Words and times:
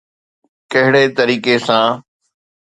ڪهڙي 0.71 1.03
طريقي 1.17 1.55
سان؟ 1.67 1.87